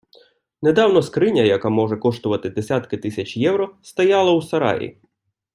[0.61, 4.97] Недавно скриня, яка може коштувати десятки тисяч євро, стояла у сараї.